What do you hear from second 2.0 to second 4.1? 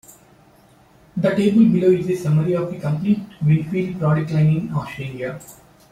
a summary of the complete Winfield